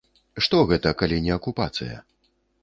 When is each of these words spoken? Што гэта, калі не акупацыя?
Што 0.45 0.61
гэта, 0.71 0.93
калі 1.01 1.19
не 1.27 1.35
акупацыя? 1.37 2.01